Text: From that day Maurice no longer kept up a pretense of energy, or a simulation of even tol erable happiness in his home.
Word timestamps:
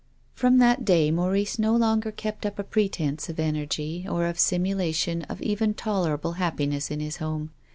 From 0.33 0.57
that 0.57 0.83
day 0.83 1.11
Maurice 1.11 1.59
no 1.59 1.75
longer 1.75 2.11
kept 2.11 2.43
up 2.43 2.57
a 2.57 2.63
pretense 2.63 3.29
of 3.29 3.39
energy, 3.39 4.07
or 4.09 4.25
a 4.25 4.33
simulation 4.33 5.21
of 5.29 5.39
even 5.43 5.75
tol 5.75 6.07
erable 6.07 6.37
happiness 6.37 6.89
in 6.89 6.99
his 6.99 7.17
home. 7.17 7.51